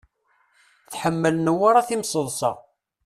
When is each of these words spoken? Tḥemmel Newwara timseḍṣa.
Tḥemmel 0.91 1.35
Newwara 1.39 1.81
timseḍṣa. 1.87 2.51